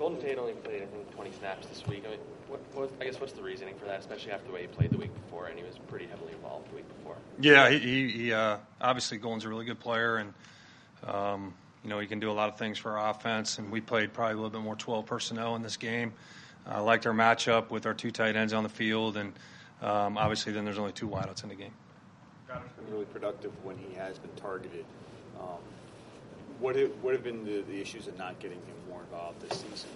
Golden 0.00 0.18
Tate 0.18 0.38
only 0.38 0.54
played, 0.54 0.82
I 0.82 0.86
think, 0.86 1.14
20 1.14 1.30
snaps 1.30 1.66
this 1.66 1.86
week. 1.86 2.04
I 2.06 2.12
mean, 2.12 2.20
what, 2.48 2.60
what, 2.72 2.90
I 3.02 3.04
guess 3.04 3.20
what's 3.20 3.34
the 3.34 3.42
reasoning 3.42 3.74
for 3.74 3.84
that, 3.84 4.00
especially 4.00 4.32
after 4.32 4.46
the 4.46 4.52
way 4.54 4.62
he 4.62 4.66
played 4.66 4.90
the 4.90 4.96
week 4.96 5.14
before, 5.14 5.48
and 5.48 5.58
he 5.58 5.62
was 5.62 5.76
pretty 5.88 6.06
heavily 6.06 6.32
involved 6.32 6.70
the 6.70 6.76
week 6.76 6.88
before. 6.96 7.16
Yeah, 7.38 7.68
he, 7.68 7.78
he, 7.78 8.08
he 8.08 8.32
uh, 8.32 8.56
obviously 8.80 9.18
Golden's 9.18 9.44
a 9.44 9.50
really 9.50 9.66
good 9.66 9.78
player, 9.78 10.16
and 10.16 10.32
um, 11.06 11.52
you 11.84 11.90
know 11.90 11.98
he 11.98 12.06
can 12.06 12.18
do 12.18 12.30
a 12.30 12.32
lot 12.32 12.48
of 12.48 12.56
things 12.56 12.78
for 12.78 12.96
our 12.96 13.10
offense. 13.10 13.58
And 13.58 13.70
we 13.70 13.82
played 13.82 14.14
probably 14.14 14.32
a 14.32 14.36
little 14.36 14.48
bit 14.48 14.62
more 14.62 14.74
12 14.74 15.04
personnel 15.04 15.54
in 15.54 15.60
this 15.60 15.76
game. 15.76 16.14
I 16.66 16.76
uh, 16.76 16.82
liked 16.82 17.06
our 17.06 17.12
matchup 17.12 17.68
with 17.68 17.84
our 17.84 17.92
two 17.92 18.10
tight 18.10 18.36
ends 18.36 18.54
on 18.54 18.62
the 18.62 18.70
field, 18.70 19.18
and 19.18 19.34
um, 19.82 20.16
obviously 20.16 20.54
then 20.54 20.64
there's 20.64 20.78
only 20.78 20.92
two 20.92 21.08
wideouts 21.08 21.42
in 21.42 21.50
the 21.50 21.54
game. 21.54 21.74
Goedert's 22.48 22.72
been 22.72 22.90
really 22.90 23.04
productive 23.04 23.52
when 23.62 23.76
he 23.76 23.94
has 23.96 24.18
been 24.18 24.34
targeted. 24.36 24.86
Um, 25.38 25.58
what 26.60 26.76
have, 26.76 26.90
what 27.02 27.14
have 27.14 27.24
been 27.24 27.44
the, 27.44 27.62
the 27.62 27.80
issues 27.80 28.06
of 28.06 28.16
not 28.18 28.38
getting 28.38 28.58
him 28.58 28.74
more 28.88 29.00
involved 29.00 29.40
this 29.40 29.58
season? 29.58 29.90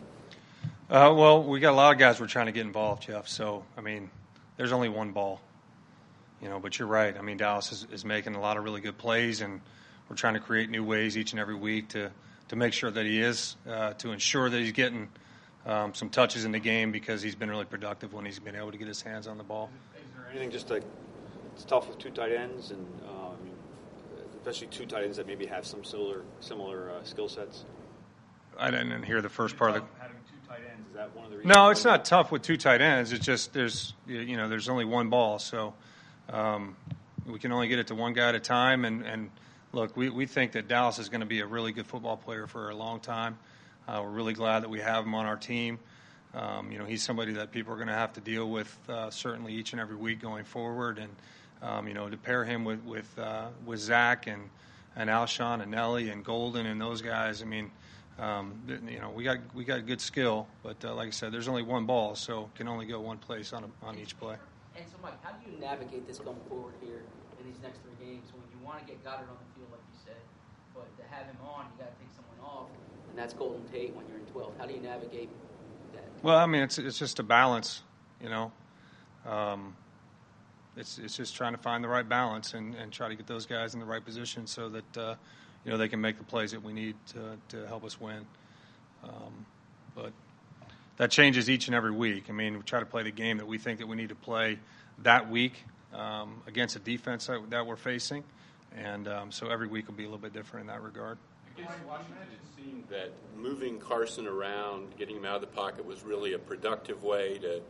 Uh, 0.90 1.14
well, 1.16 1.42
we 1.42 1.60
got 1.60 1.72
a 1.72 1.76
lot 1.76 1.92
of 1.92 1.98
guys 1.98 2.20
we're 2.20 2.26
trying 2.26 2.46
to 2.46 2.52
get 2.52 2.66
involved, 2.66 3.02
Jeff. 3.02 3.28
So, 3.28 3.64
I 3.76 3.80
mean, 3.80 4.10
there's 4.56 4.72
only 4.72 4.88
one 4.88 5.12
ball, 5.12 5.40
you 6.42 6.48
know. 6.48 6.58
But 6.58 6.78
you're 6.78 6.88
right. 6.88 7.16
I 7.16 7.22
mean, 7.22 7.36
Dallas 7.36 7.72
is, 7.72 7.86
is 7.92 8.04
making 8.04 8.34
a 8.34 8.40
lot 8.40 8.56
of 8.56 8.64
really 8.64 8.80
good 8.80 8.98
plays, 8.98 9.40
and 9.40 9.60
we're 10.08 10.16
trying 10.16 10.34
to 10.34 10.40
create 10.40 10.68
new 10.70 10.84
ways 10.84 11.16
each 11.16 11.32
and 11.32 11.40
every 11.40 11.54
week 11.54 11.88
to 11.90 12.10
to 12.48 12.56
make 12.56 12.74
sure 12.74 12.90
that 12.90 13.06
he 13.06 13.20
is 13.20 13.56
uh, 13.68 13.94
to 13.94 14.12
ensure 14.12 14.50
that 14.50 14.58
he's 14.58 14.72
getting 14.72 15.08
um, 15.64 15.94
some 15.94 16.10
touches 16.10 16.44
in 16.44 16.52
the 16.52 16.58
game 16.58 16.92
because 16.92 17.22
he's 17.22 17.34
been 17.34 17.50
really 17.50 17.64
productive 17.64 18.12
when 18.12 18.26
he's 18.26 18.38
been 18.38 18.54
able 18.54 18.70
to 18.70 18.76
get 18.76 18.86
his 18.86 19.00
hands 19.00 19.26
on 19.26 19.38
the 19.38 19.44
ball. 19.44 19.70
Is 19.96 20.02
there 20.14 20.30
anything 20.30 20.50
just 20.50 20.68
like 20.68 20.82
it's 21.54 21.64
tough 21.64 21.88
with 21.88 21.98
two 21.98 22.10
tight 22.10 22.32
ends, 22.32 22.70
and 22.72 22.80
mean, 22.80 23.23
especially 24.46 24.66
two 24.66 24.84
tight 24.84 25.04
ends 25.04 25.16
that 25.16 25.26
maybe 25.26 25.46
have 25.46 25.64
some 25.64 25.82
similar 25.84 26.22
similar 26.40 26.90
uh, 26.90 27.02
skill 27.04 27.28
sets? 27.28 27.64
I 28.58 28.70
didn't 28.70 29.02
hear 29.02 29.22
the 29.22 29.28
first 29.28 29.56
part 29.56 29.70
of 29.70 29.76
the. 29.76 29.82
Having 29.98 30.16
two 30.28 30.48
tight 30.48 30.60
ends 30.70 30.88
is 30.88 30.94
that 30.94 31.14
one 31.16 31.24
of 31.24 31.30
the 31.30 31.38
reasons? 31.38 31.54
No, 31.54 31.70
it's 31.70 31.84
not 31.84 32.04
tough 32.04 32.30
with 32.30 32.42
two 32.42 32.56
tight 32.56 32.82
ends. 32.82 33.12
It's 33.12 33.24
just 33.24 33.54
there's 33.54 33.94
you 34.06 34.36
know 34.36 34.48
there's 34.48 34.68
only 34.68 34.84
one 34.84 35.08
ball, 35.08 35.38
so 35.38 35.72
um, 36.28 36.76
we 37.26 37.38
can 37.38 37.52
only 37.52 37.68
get 37.68 37.78
it 37.78 37.86
to 37.88 37.94
one 37.94 38.12
guy 38.12 38.28
at 38.28 38.34
a 38.34 38.40
time. 38.40 38.84
And, 38.84 39.02
and 39.02 39.30
look, 39.72 39.96
we, 39.96 40.10
we 40.10 40.26
think 40.26 40.52
that 40.52 40.68
Dallas 40.68 40.98
is 40.98 41.08
going 41.08 41.20
to 41.20 41.26
be 41.26 41.40
a 41.40 41.46
really 41.46 41.72
good 41.72 41.86
football 41.86 42.16
player 42.16 42.46
for 42.46 42.70
a 42.70 42.74
long 42.74 43.00
time. 43.00 43.38
Uh, 43.88 44.00
we're 44.02 44.10
really 44.10 44.34
glad 44.34 44.62
that 44.62 44.70
we 44.70 44.80
have 44.80 45.04
him 45.04 45.14
on 45.14 45.26
our 45.26 45.36
team. 45.36 45.78
Um, 46.34 46.72
you 46.72 46.78
know, 46.78 46.84
he's 46.84 47.02
somebody 47.02 47.32
that 47.34 47.52
people 47.52 47.72
are 47.72 47.76
going 47.76 47.88
to 47.88 47.94
have 47.94 48.12
to 48.14 48.20
deal 48.20 48.50
with 48.50 48.76
uh, 48.88 49.10
certainly 49.10 49.52
each 49.54 49.72
and 49.72 49.80
every 49.80 49.96
week 49.96 50.20
going 50.20 50.44
forward. 50.44 50.98
And 50.98 51.10
um, 51.62 51.88
you 51.88 51.94
know, 51.94 52.08
to 52.08 52.16
pair 52.16 52.44
him 52.44 52.64
with 52.64 52.82
with 52.84 53.18
uh, 53.18 53.48
with 53.64 53.80
Zach 53.80 54.26
and 54.26 54.48
and 54.96 55.10
Alshon 55.10 55.60
and 55.62 55.70
Nelly 55.70 56.10
and 56.10 56.24
Golden 56.24 56.66
and 56.66 56.80
those 56.80 57.02
guys, 57.02 57.42
I 57.42 57.46
mean. 57.46 57.70
Um, 58.16 58.62
you 58.68 59.00
know, 59.00 59.10
we 59.10 59.24
got 59.24 59.38
we 59.54 59.64
got 59.64 59.84
good 59.86 60.00
skill, 60.00 60.46
but 60.62 60.76
uh, 60.84 60.94
like 60.94 61.08
I 61.08 61.10
said, 61.10 61.32
there's 61.32 61.48
only 61.48 61.64
one 61.64 61.84
ball, 61.84 62.14
so 62.14 62.48
can 62.54 62.68
only 62.68 62.86
go 62.86 63.00
one 63.00 63.18
place 63.18 63.52
on 63.52 63.64
a, 63.64 63.84
on 63.84 63.98
each 63.98 64.16
play. 64.20 64.36
And 64.76 64.84
so, 64.86 64.94
Mike, 65.02 65.14
how 65.24 65.32
do 65.32 65.50
you 65.50 65.58
navigate 65.58 66.06
this 66.06 66.20
going 66.20 66.38
forward 66.48 66.74
here 66.80 67.02
in 67.40 67.46
these 67.46 67.60
next 67.62 67.80
three 67.82 68.06
games 68.06 68.30
when 68.32 68.42
you 68.50 68.64
want 68.64 68.80
to 68.80 68.86
get 68.86 69.02
Goedert 69.04 69.28
on 69.28 69.38
the 69.38 69.50
field, 69.54 69.70
like 69.70 69.80
you 69.92 69.98
said, 70.04 70.22
but 70.74 70.86
to 70.96 71.02
have 71.14 71.26
him 71.26 71.36
on, 71.42 71.66
you 71.66 71.84
got 71.84 71.90
to 71.90 71.98
take 71.98 72.10
someone 72.14 72.38
off, 72.42 72.68
and 73.10 73.18
that's 73.18 73.34
Golden 73.34 73.64
Tate 73.68 73.94
when 73.94 74.06
you're 74.08 74.18
in 74.18 74.26
12. 74.26 74.52
How 74.58 74.66
do 74.66 74.74
you 74.74 74.80
navigate 74.80 75.28
that? 75.92 76.04
Well, 76.22 76.38
I 76.38 76.46
mean, 76.46 76.62
it's 76.62 76.78
it's 76.78 76.98
just 76.98 77.18
a 77.18 77.22
balance, 77.22 77.82
you 78.22 78.28
know. 78.28 78.52
Um, 79.26 79.76
it's 80.76 80.98
it's 80.98 81.16
just 81.16 81.34
trying 81.34 81.52
to 81.52 81.58
find 81.58 81.82
the 81.82 81.88
right 81.88 82.08
balance 82.08 82.54
and, 82.54 82.74
and 82.74 82.92
try 82.92 83.08
to 83.08 83.14
get 83.14 83.26
those 83.26 83.46
guys 83.46 83.74
in 83.74 83.80
the 83.80 83.86
right 83.86 84.04
position 84.04 84.46
so 84.46 84.68
that 84.68 84.96
uh, 84.96 85.14
you 85.64 85.70
know 85.70 85.76
they 85.76 85.88
can 85.88 86.00
make 86.00 86.18
the 86.18 86.24
plays 86.24 86.50
that 86.52 86.62
we 86.62 86.72
need 86.72 86.96
to 87.08 87.36
to 87.56 87.66
help 87.66 87.84
us 87.84 88.00
win. 88.00 88.26
Um, 89.02 89.46
but 89.94 90.12
that 90.96 91.10
changes 91.10 91.50
each 91.50 91.66
and 91.68 91.74
every 91.74 91.90
week. 91.90 92.24
I 92.28 92.32
mean, 92.32 92.56
we 92.56 92.62
try 92.62 92.80
to 92.80 92.86
play 92.86 93.02
the 93.02 93.10
game 93.10 93.38
that 93.38 93.46
we 93.46 93.58
think 93.58 93.78
that 93.78 93.86
we 93.86 93.96
need 93.96 94.08
to 94.08 94.14
play 94.14 94.58
that 95.02 95.30
week 95.30 95.64
um, 95.92 96.42
against 96.46 96.76
a 96.76 96.78
defense 96.78 97.26
that, 97.26 97.50
that 97.50 97.66
we're 97.66 97.76
facing, 97.76 98.24
and 98.76 99.06
um, 99.08 99.32
so 99.32 99.48
every 99.48 99.68
week 99.68 99.86
will 99.86 99.94
be 99.94 100.04
a 100.04 100.06
little 100.06 100.18
bit 100.18 100.32
different 100.32 100.62
in 100.62 100.66
that 100.68 100.82
regard. 100.82 101.18
Against 101.56 101.84
Washington, 101.84 102.16
it 102.32 102.62
seemed 102.62 102.84
that 102.88 103.12
moving 103.36 103.78
Carson 103.78 104.26
around, 104.26 104.96
getting 104.98 105.16
him 105.16 105.24
out 105.24 105.36
of 105.36 105.40
the 105.42 105.46
pocket, 105.46 105.84
was 105.84 106.02
really 106.02 106.32
a 106.32 106.38
productive 106.38 107.04
way 107.04 107.38
to 107.38 107.60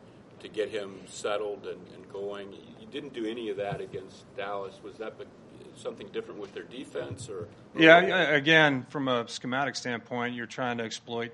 to 0.41 0.49
get 0.49 0.69
him 0.69 0.95
settled 1.07 1.67
and, 1.67 1.81
and 1.95 2.13
going. 2.13 2.53
Didn't 2.95 3.13
do 3.13 3.27
any 3.27 3.51
of 3.51 3.57
that 3.57 3.81
against 3.81 4.25
Dallas. 4.37 4.79
Was 4.85 4.99
that 4.99 5.15
something 5.75 6.07
different 6.13 6.39
with 6.39 6.55
their 6.55 6.63
defense, 6.63 7.29
or? 7.29 7.49
Yeah, 7.77 7.99
again, 7.99 8.87
from 8.89 9.09
a 9.09 9.27
schematic 9.27 9.75
standpoint, 9.75 10.37
you're 10.37 10.47
trying 10.47 10.79
to 10.79 10.85
exploit 10.85 11.33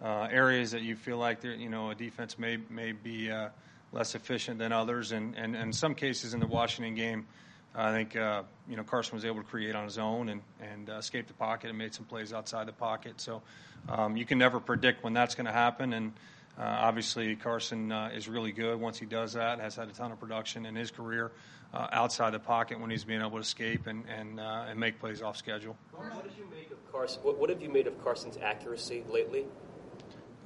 uh, 0.00 0.28
areas 0.30 0.70
that 0.70 0.82
you 0.82 0.94
feel 0.94 1.18
like 1.18 1.42
you 1.42 1.68
know 1.68 1.90
a 1.90 1.96
defense 1.96 2.38
may 2.38 2.58
may 2.70 2.92
be 2.92 3.28
uh, 3.28 3.48
less 3.90 4.14
efficient 4.14 4.60
than 4.60 4.70
others, 4.70 5.10
and, 5.10 5.34
and, 5.36 5.56
and 5.56 5.64
in 5.64 5.72
some 5.72 5.96
cases 5.96 6.32
in 6.32 6.38
the 6.38 6.46
Washington 6.46 6.94
game, 6.94 7.26
I 7.74 7.90
think 7.90 8.14
uh, 8.14 8.44
you 8.68 8.76
know 8.76 8.84
Carson 8.84 9.16
was 9.16 9.24
able 9.24 9.42
to 9.42 9.48
create 9.48 9.74
on 9.74 9.82
his 9.82 9.98
own 9.98 10.28
and 10.28 10.42
and 10.60 10.90
uh, 10.90 10.98
escape 10.98 11.26
the 11.26 11.34
pocket 11.34 11.70
and 11.70 11.76
made 11.76 11.92
some 11.92 12.04
plays 12.04 12.32
outside 12.32 12.68
the 12.68 12.72
pocket. 12.72 13.20
So 13.20 13.42
um, 13.88 14.16
you 14.16 14.24
can 14.24 14.38
never 14.38 14.60
predict 14.60 15.02
when 15.02 15.12
that's 15.12 15.34
going 15.34 15.46
to 15.46 15.52
happen, 15.52 15.92
and 15.92 16.12
uh, 16.60 16.76
obviously 16.80 17.34
Carson 17.36 17.90
uh, 17.90 18.10
is 18.14 18.28
really 18.28 18.52
good 18.52 18.78
once 18.78 18.98
he 18.98 19.06
does 19.06 19.32
that. 19.32 19.60
Has 19.60 19.76
had 19.76 19.88
a 19.88 19.92
ton 19.92 20.12
of 20.12 20.20
production 20.20 20.66
in 20.66 20.76
his 20.76 20.90
career 20.90 21.32
uh, 21.72 21.86
outside 21.90 22.34
the 22.34 22.38
pocket 22.38 22.78
when 22.78 22.90
he's 22.90 23.04
being 23.04 23.20
able 23.20 23.30
to 23.30 23.38
escape 23.38 23.86
and 23.86 24.04
and 24.06 24.38
uh, 24.38 24.66
and 24.68 24.78
make 24.78 25.00
plays 25.00 25.22
off 25.22 25.38
schedule. 25.38 25.74
What 25.92 26.22
did 26.22 26.32
you 26.36 26.46
make 26.54 26.70
of 26.70 26.92
Carson? 26.92 27.22
What, 27.22 27.38
what 27.38 27.48
have 27.48 27.62
you 27.62 27.70
made 27.70 27.86
of 27.86 28.02
Carson's 28.04 28.36
accuracy 28.42 29.04
lately? 29.08 29.46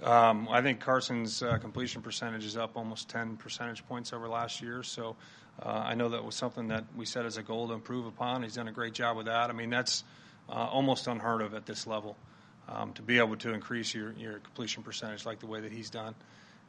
Um, 0.05 0.49
I 0.51 0.63
think 0.63 0.79
Carson's 0.81 1.43
uh, 1.43 1.59
completion 1.59 2.01
percentage 2.01 2.45
is 2.45 2.57
up 2.57 2.77
almost 2.77 3.09
10 3.09 3.37
percentage 3.37 3.85
points 3.89 4.13
over 4.13 4.29
last 4.29 4.63
year. 4.63 4.85
So 4.85 5.17
uh, 5.61 5.69
I 5.69 5.95
know 5.95 6.11
that 6.11 6.23
was 6.25 6.37
something 6.37 6.69
that 6.69 6.85
we 6.95 7.07
set 7.07 7.25
as 7.27 7.39
a 7.39 7.43
goal 7.43 7.69
to 7.69 7.75
improve 7.75 8.07
upon. 8.07 8.43
He's 8.45 8.55
done 8.55 8.69
a 8.69 8.73
great 8.73 8.93
job 8.93 9.17
with 9.17 9.27
that. 9.27 9.51
I 9.51 9.53
mean, 9.53 9.71
that's 9.71 10.05
uh, 10.49 10.53
almost 10.53 11.09
unheard 11.09 11.43
of 11.43 11.55
at 11.55 11.67
this 11.67 11.87
level 11.89 12.17
um, 12.69 12.93
to 12.95 13.03
be 13.03 13.19
able 13.19 13.37
to 13.37 13.53
increase 13.53 13.95
your, 13.95 14.13
your 14.13 14.39
completion 14.39 14.83
percentage 14.83 15.27
like 15.27 15.41
the 15.41 15.47
way 15.47 15.61
that 15.61 15.73
he's 15.73 15.91
done. 15.91 16.15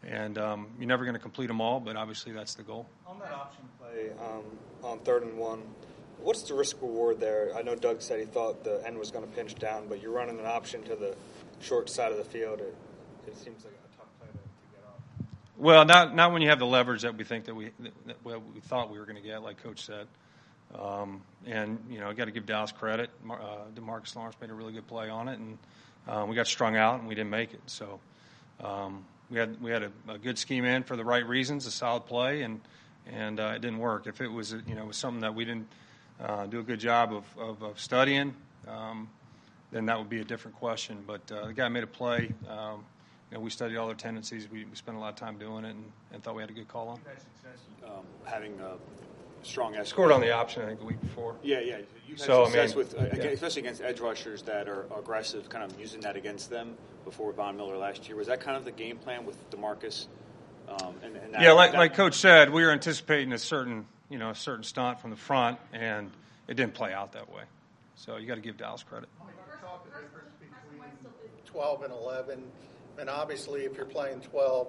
And 0.03 0.37
um, 0.37 0.67
you're 0.77 0.87
never 0.87 1.03
going 1.03 1.15
to 1.15 1.21
complete 1.21 1.47
them 1.47 1.61
all, 1.61 1.79
but 1.79 1.95
obviously 1.95 2.31
that's 2.31 2.53
the 2.53 2.63
goal. 2.63 2.87
On 3.07 3.17
that 3.19 3.31
option 3.31 3.63
play 3.79 4.11
um, 4.19 4.43
on 4.83 4.99
third 4.99 5.23
and 5.23 5.37
one, 5.37 5.61
what's 6.19 6.43
the 6.43 6.53
risk 6.53 6.81
reward 6.81 7.19
there? 7.19 7.51
I 7.55 7.61
know 7.61 7.75
Doug 7.75 8.01
said 8.01 8.19
he 8.19 8.25
thought 8.25 8.63
the 8.63 8.85
end 8.85 8.97
was 8.97 9.09
going 9.09 9.25
to 9.25 9.31
pinch 9.31 9.55
down, 9.55 9.87
but 9.87 10.01
you're 10.01 10.11
running 10.11 10.39
an 10.39 10.45
option 10.45 10.83
to 10.83 10.95
the 10.95 11.15
short 11.59 11.89
side 11.89 12.11
of 12.11 12.17
the 12.17 12.23
field. 12.23 12.59
It, 12.59 12.75
it 13.27 13.37
seems 13.37 13.63
like 13.63 13.73
a 13.73 13.97
tough 13.97 14.07
play 14.19 14.27
to, 14.27 14.33
to 14.33 14.75
get 14.75 14.83
off. 14.87 15.27
Well, 15.57 15.85
not 15.85 16.15
not 16.15 16.31
when 16.31 16.41
you 16.41 16.49
have 16.49 16.59
the 16.59 16.67
leverage 16.67 17.01
that 17.01 17.17
we 17.17 17.23
think 17.23 17.45
that 17.45 17.55
we 17.55 17.71
that 18.05 18.17
we 18.25 18.59
thought 18.59 18.91
we 18.91 18.99
were 18.99 19.05
going 19.05 19.15
to 19.15 19.23
get, 19.23 19.41
like 19.41 19.63
Coach 19.63 19.85
said. 19.85 20.07
Um, 20.79 21.21
and 21.45 21.79
you 21.89 21.99
know, 21.99 22.09
I 22.09 22.13
got 22.13 22.25
to 22.25 22.31
give 22.31 22.45
Dallas 22.45 22.71
credit. 22.71 23.09
Uh, 23.29 23.35
DeMarcus 23.75 24.15
Lawrence 24.15 24.35
made 24.41 24.49
a 24.49 24.53
really 24.53 24.73
good 24.73 24.87
play 24.87 25.09
on 25.09 25.27
it, 25.27 25.39
and 25.39 25.57
uh, 26.07 26.25
we 26.27 26.35
got 26.35 26.47
strung 26.47 26.75
out 26.75 26.99
and 26.99 27.07
we 27.07 27.15
didn't 27.15 27.29
make 27.29 27.53
it. 27.53 27.61
So 27.67 27.99
um, 28.63 29.05
we 29.29 29.37
had 29.37 29.61
we 29.61 29.71
had 29.71 29.83
a, 29.83 29.91
a, 30.07 30.17
good 30.17 30.37
scheme 30.37 30.65
in 30.65 30.83
for 30.83 30.95
the 30.95 31.03
right 31.03 31.25
reasons, 31.25 31.65
a 31.65 31.71
solid 31.71 32.05
play, 32.05 32.41
and 32.41 32.61
and 33.07 33.39
uh, 33.39 33.53
it 33.55 33.61
didn't 33.61 33.79
work. 33.79 34.07
If 34.07 34.21
it 34.21 34.27
was 34.27 34.51
you 34.51 34.75
know 34.75 34.83
it 34.83 34.87
was 34.87 34.97
something 34.97 35.21
that 35.21 35.35
we 35.35 35.45
didn't 35.45 35.67
uh, 36.21 36.45
do 36.45 36.59
a 36.59 36.63
good 36.63 36.79
job 36.79 37.13
of, 37.13 37.25
of, 37.37 37.61
of 37.61 37.79
studying, 37.79 38.33
um, 38.67 39.09
then 39.71 39.85
that 39.87 39.97
would 39.97 40.09
be 40.09 40.21
a 40.21 40.23
different 40.23 40.57
question. 40.57 41.03
But 41.05 41.29
uh, 41.31 41.47
the 41.47 41.53
guy 41.53 41.67
made 41.67 41.83
a 41.83 41.87
play. 41.87 42.31
Um, 42.49 42.85
you 43.31 43.37
know, 43.37 43.39
we 43.39 43.49
studied 43.49 43.77
all 43.77 43.87
their 43.87 43.95
tendencies. 43.95 44.47
We, 44.49 44.65
we 44.65 44.75
spent 44.75 44.97
a 44.97 44.99
lot 44.99 45.09
of 45.09 45.15
time 45.15 45.37
doing 45.37 45.65
it, 45.65 45.71
and, 45.71 45.83
and 46.13 46.23
thought 46.23 46.35
we 46.35 46.43
had 46.43 46.51
a 46.51 46.53
good 46.53 46.67
call 46.67 46.89
on. 46.89 46.99
Um, 47.83 48.05
having 48.23 48.59
a 48.59 48.77
strong 49.45 49.75
edge. 49.75 49.87
Scored 49.87 50.11
on 50.11 50.21
the 50.21 50.31
option, 50.31 50.63
I 50.63 50.67
think, 50.67 50.79
the 50.79 50.85
week 50.85 51.01
before. 51.01 51.35
Yeah, 51.43 51.59
yeah. 51.59 51.77
You 52.07 52.15
had 52.15 52.19
So, 52.19 52.45
I 52.45 52.49
mean, 52.49 52.75
with, 52.75 52.95
uh, 52.95 53.05
yeah. 53.15 53.23
especially 53.25 53.61
against 53.61 53.81
edge 53.81 53.99
rushers 53.99 54.41
that 54.43 54.67
are 54.67 54.85
aggressive, 54.97 55.49
kind 55.49 55.69
of 55.69 55.79
using 55.79 56.01
that 56.01 56.15
against 56.15 56.49
them 56.49 56.75
before 57.03 57.27
with 57.27 57.35
Von 57.37 57.57
Miller 57.57 57.77
last 57.77 58.07
year. 58.07 58.17
Was 58.17 58.27
that 58.27 58.39
kind 58.41 58.57
of 58.57 58.65
the 58.65 58.71
game 58.71 58.97
plan 58.97 59.25
with 59.25 59.37
DeMarcus? 59.51 60.07
Um, 60.67 60.95
and, 61.03 61.15
and 61.15 61.33
that, 61.33 61.41
Yeah, 61.41 61.51
like, 61.51 61.71
that- 61.71 61.77
like 61.77 61.93
Coach 61.93 62.15
said, 62.15 62.51
we 62.51 62.63
were 62.63 62.71
anticipating 62.71 63.31
a 63.33 63.37
certain, 63.37 63.85
you 64.09 64.17
know, 64.17 64.31
a 64.31 64.35
certain 64.35 64.63
stunt 64.63 64.99
from 64.99 65.11
the 65.11 65.15
front, 65.15 65.59
and 65.73 66.11
it 66.47 66.55
didn't 66.55 66.73
play 66.73 66.93
out 66.93 67.11
that 67.13 67.31
way. 67.31 67.43
So 67.95 68.17
you 68.17 68.27
got 68.27 68.35
to 68.35 68.41
give 68.41 68.57
Dallas 68.57 68.83
credit. 68.83 69.09
talk 69.61 69.85
the 69.85 69.91
difference 70.01 70.31
between 70.39 70.91
12 71.45 71.83
and 71.83 71.93
11. 71.93 72.43
And 72.97 73.09
obviously, 73.09 73.61
if 73.65 73.75
you're 73.77 73.85
playing 73.85 74.21
12, 74.21 74.67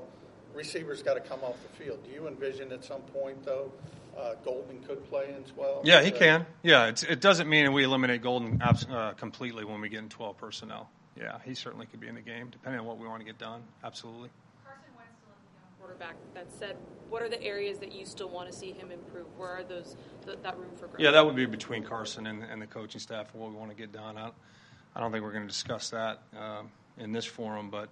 receivers 0.55 1.03
got 1.03 1.15
to 1.15 1.21
come 1.21 1.41
off 1.43 1.57
the 1.63 1.85
field. 1.85 2.03
Do 2.05 2.11
you 2.11 2.27
envision 2.29 2.73
at 2.73 2.85
some 2.85 3.03
point, 3.03 3.45
though, 3.45 3.71
uh, 4.19 4.35
Golden 4.45 4.81
could 4.81 5.05
play 5.09 5.35
in 5.37 5.43
12? 5.45 5.85
Yeah, 5.87 6.03
he 6.03 6.13
Uh, 6.13 6.17
can. 6.17 6.47
Yeah, 6.63 6.87
it's, 6.87 7.03
it 7.03 7.21
doesn't 7.21 7.49
mean 7.49 7.73
we 7.73 7.85
eliminate 7.85 8.23
Golden 8.23 8.61
abs- 8.63 8.87
uh, 8.87 9.13
completely 9.17 9.65
when 9.65 9.81
we 9.81 9.89
get 9.89 9.99
in 10.01 10.09
12 10.09 10.37
personnel. 10.37 10.89
Yeah, 11.17 11.39
he 11.45 11.55
certainly 11.55 11.87
could 11.87 12.01
be 12.01 12.09
in 12.09 12.15
the 12.15 12.21
game, 12.21 12.49
depending 12.51 12.81
on 12.81 12.87
what 12.87 12.99
we 12.99 13.07
want 13.09 13.21
to 13.21 13.25
get 13.27 13.39
done. 13.39 13.63
Absolutely. 13.83 14.29
Carson 14.65 14.85
Wentz 14.97 15.11
still 15.19 15.33
has 15.33 15.65
a 15.65 15.81
quarterback. 15.81 16.17
That 16.35 16.47
said, 16.59 16.77
what 17.09 17.23
are 17.23 17.29
the 17.29 17.43
areas 17.43 17.79
that 17.79 17.93
you 17.93 18.05
still 18.05 18.29
want 18.29 18.51
to 18.51 18.57
see 18.57 18.73
him 18.73 18.91
improve? 18.91 19.27
Where 19.39 19.49
are 19.51 19.65
those 19.65 19.97
th- 20.27 20.39
that 20.43 20.59
room 20.59 20.71
for 20.77 20.89
growth? 20.89 21.01
Yeah, 21.01 21.13
that 21.13 21.25
would 21.25 21.37
be 21.37 21.47
between 21.47 21.85
Carson 21.85 22.27
and, 22.27 22.43
and 22.43 22.61
the 22.61 22.67
coaching 22.67 23.01
staff 23.01 23.33
and 23.33 23.41
what 23.43 23.51
we 23.51 23.57
want 23.57 23.71
to 23.71 23.77
get 23.77 23.93
done. 23.93 24.19
I, 24.19 24.31
I 24.95 25.01
don't 25.01 25.11
think 25.13 25.25
we're 25.25 25.33
going 25.33 25.45
to 25.45 25.49
discuss 25.49 25.91
that 25.91 26.21
um, 26.39 26.71
in 26.99 27.13
this 27.13 27.25
forum, 27.25 27.71
but 27.71 27.89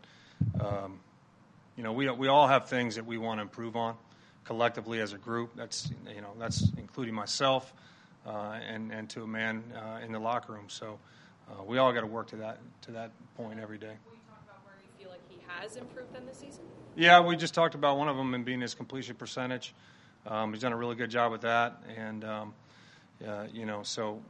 um, 0.60 1.00
you 1.76 1.82
know, 1.82 1.92
we 1.92 2.08
we 2.10 2.28
all 2.28 2.46
have 2.46 2.68
things 2.68 2.96
that 2.96 3.06
we 3.06 3.16
want 3.18 3.38
to 3.38 3.42
improve 3.42 3.74
on 3.76 3.94
collectively 4.44 5.00
as 5.00 5.12
a 5.12 5.18
group. 5.18 5.50
That's 5.56 5.90
you 6.14 6.20
know 6.20 6.32
that's 6.38 6.70
including 6.76 7.14
myself 7.14 7.72
uh, 8.26 8.58
and 8.68 8.92
and 8.92 9.08
to 9.10 9.22
a 9.22 9.26
man 9.26 9.62
uh, 9.74 10.04
in 10.04 10.12
the 10.12 10.18
locker 10.18 10.52
room. 10.52 10.66
So 10.68 10.98
uh, 11.50 11.62
we 11.64 11.78
all 11.78 11.92
got 11.92 12.02
to 12.02 12.06
work 12.06 12.28
to 12.28 12.36
that 12.36 12.58
to 12.82 12.92
that 12.92 13.10
point 13.36 13.58
every 13.60 13.78
day. 13.78 13.96
Will 14.06 14.14
you 14.14 14.20
talk 14.28 14.42
about 14.44 14.64
where 14.64 14.74
you 14.82 15.04
feel 15.04 15.10
like 15.10 15.20
he 15.28 15.38
has 15.48 15.76
improved 15.76 16.14
this 16.26 16.38
season? 16.38 16.64
Yeah, 16.96 17.20
we 17.20 17.36
just 17.36 17.54
talked 17.54 17.74
about 17.74 17.98
one 17.98 18.08
of 18.08 18.16
them 18.16 18.34
and 18.34 18.44
being 18.44 18.60
his 18.60 18.74
completion 18.74 19.16
percentage. 19.16 19.74
Um, 20.26 20.52
he's 20.52 20.62
done 20.62 20.72
a 20.72 20.76
really 20.76 20.94
good 20.94 21.10
job 21.10 21.32
with 21.32 21.42
that, 21.42 21.82
and 21.96 22.24
um, 22.24 22.54
uh, 23.26 23.44
you 23.52 23.66
know, 23.66 23.82
so 23.82 24.22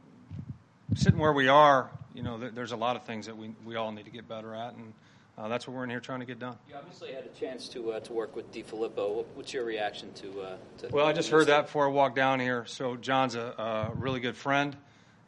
sitting 0.95 1.19
where 1.19 1.31
we 1.31 1.47
are, 1.47 1.89
you 2.13 2.21
know, 2.23 2.37
th- 2.37 2.53
there's 2.53 2.73
a 2.73 2.77
lot 2.77 2.95
of 2.95 3.03
things 3.03 3.25
that 3.27 3.37
we 3.37 3.51
we 3.65 3.75
all 3.75 3.91
need 3.91 4.05
to 4.05 4.11
get 4.11 4.27
better 4.27 4.53
at, 4.53 4.73
and 4.73 4.93
uh, 5.37 5.49
that's 5.49 5.67
what 5.67 5.75
we're 5.75 5.83
in 5.83 5.89
here 5.89 5.99
trying 5.99 6.21
to 6.21 6.25
get 6.25 6.39
done. 6.39 6.55
You 6.69 6.75
obviously 6.75 7.11
had 7.11 7.25
a 7.25 7.39
chance 7.39 7.67
to 7.69 7.93
uh, 7.93 7.99
to 8.01 8.13
work 8.13 8.35
with 8.35 8.51
DeFilippo. 8.53 9.15
What, 9.15 9.27
what's 9.35 9.53
your 9.53 9.65
reaction 9.65 10.13
to? 10.13 10.41
Uh, 10.41 10.57
to 10.77 10.87
Well, 10.87 11.05
I 11.05 11.11
just 11.11 11.29
heard 11.29 11.47
that 11.47 11.65
before 11.65 11.85
I 11.85 11.89
walked 11.89 12.15
down 12.15 12.39
here. 12.39 12.65
So 12.67 12.95
John's 12.95 13.35
a, 13.35 13.53
a 13.57 13.91
really 13.95 14.21
good 14.21 14.37
friend, 14.37 14.75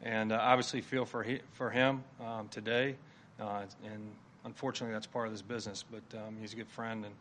and 0.02 0.32
uh, 0.32 0.38
obviously 0.40 0.80
feel 0.80 1.04
for 1.04 1.22
he, 1.22 1.40
for 1.52 1.68
him 1.68 2.04
um, 2.24 2.48
today. 2.48 2.96
Uh, 3.38 3.62
and 3.84 4.10
unfortunately, 4.46 4.94
that's 4.94 5.06
part 5.06 5.26
of 5.26 5.32
this 5.32 5.42
business. 5.42 5.84
But 5.90 6.18
um, 6.18 6.38
he's 6.40 6.54
a 6.54 6.56
good 6.56 6.70
friend, 6.70 7.04
and 7.04 7.14